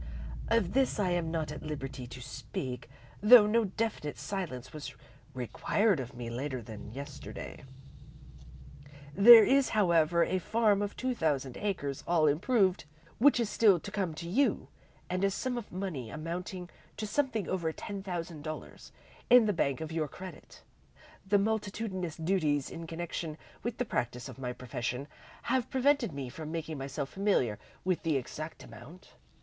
[0.47, 2.89] Of this I am not at liberty to speak,
[3.21, 4.95] though no definite silence was
[5.35, 7.63] required of me later than yesterday.
[9.13, 12.85] "There is, however, a farm of two thousand acres, all improved,
[13.19, 14.69] which is still to come to you,
[15.07, 18.91] and a sum of money amounting to something over ten thousand dollars,
[19.29, 20.63] in the bank to your credit.
[21.27, 25.07] The multitudinous duties in connection with the practice of my profession
[25.43, 29.13] have prevented me from making myself familiar with the exact amount.